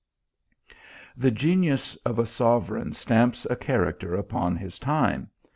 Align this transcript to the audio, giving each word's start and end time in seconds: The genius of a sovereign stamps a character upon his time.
The 1.15 1.29
genius 1.29 1.95
of 1.97 2.17
a 2.17 2.25
sovereign 2.25 2.91
stamps 2.93 3.45
a 3.51 3.55
character 3.55 4.15
upon 4.15 4.55
his 4.55 4.79
time. 4.79 5.29